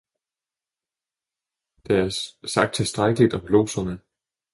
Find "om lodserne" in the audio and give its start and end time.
3.33-3.99